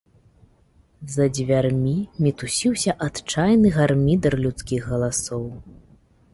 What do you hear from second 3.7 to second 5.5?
гармідар людскіх галасоў.